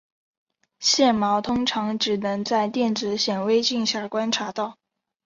[0.79, 4.79] 线毛通常只能在电子显微镜下观察到。